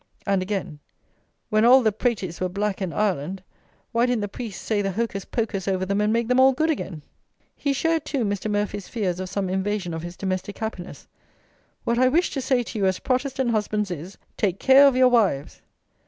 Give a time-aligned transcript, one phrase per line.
[0.25, 0.79] And again:
[1.51, 3.43] "When all the praties were black in Ireland,
[3.91, 6.71] why didn't the priests say the hocus pocus over them, and make them all good
[6.71, 7.03] again?"
[7.55, 8.49] He shared, too, Mr.
[8.49, 11.05] Murphy's fears of some invasion of his domestic happiness:
[11.83, 15.09] "What I wish to say to you as Protestant husbands is, Take care of your
[15.09, 15.61] wives!"